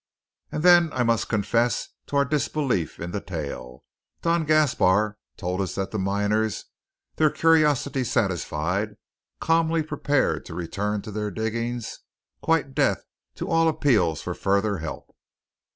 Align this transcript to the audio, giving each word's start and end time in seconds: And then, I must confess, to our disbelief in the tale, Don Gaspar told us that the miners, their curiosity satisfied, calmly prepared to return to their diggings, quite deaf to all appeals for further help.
And 0.51 0.63
then, 0.63 0.91
I 0.93 1.03
must 1.03 1.29
confess, 1.29 1.89
to 2.07 2.15
our 2.15 2.25
disbelief 2.25 2.99
in 2.99 3.11
the 3.11 3.21
tale, 3.21 3.83
Don 4.23 4.45
Gaspar 4.45 5.19
told 5.37 5.61
us 5.61 5.75
that 5.75 5.91
the 5.91 5.99
miners, 5.99 6.65
their 7.17 7.29
curiosity 7.29 8.03
satisfied, 8.03 8.95
calmly 9.39 9.83
prepared 9.83 10.43
to 10.45 10.55
return 10.55 11.03
to 11.03 11.11
their 11.11 11.29
diggings, 11.29 11.99
quite 12.41 12.73
deaf 12.73 13.03
to 13.35 13.47
all 13.47 13.67
appeals 13.67 14.23
for 14.23 14.33
further 14.33 14.79
help. 14.79 15.15